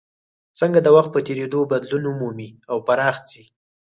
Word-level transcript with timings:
څنګه 0.59 0.79
د 0.83 0.87
وخت 0.95 1.09
په 1.13 1.21
تېرېدو 1.27 1.59
بدلون 1.71 2.05
مومي 2.21 2.49
او 2.71 2.77
پرمخ 2.87 3.17
ځي. 3.31 3.43